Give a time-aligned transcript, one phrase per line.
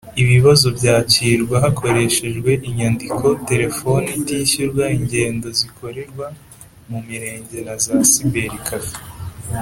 [0.21, 6.25] ibibazo byakirwa hakoreshejwe: inyandiko, “téléphone” itishyurwa ingendo zikorerwa
[6.89, 8.99] mu mirenge, na za “cyber café”